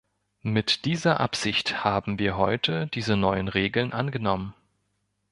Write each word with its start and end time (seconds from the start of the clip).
Mit 0.41 0.85
dieser 0.85 1.19
Absicht 1.19 1.83
haben 1.83 2.17
wir 2.17 2.35
heute 2.35 2.87
diese 2.87 3.15
neuen 3.15 3.47
Regeln 3.47 3.93
angenommen. 3.93 4.55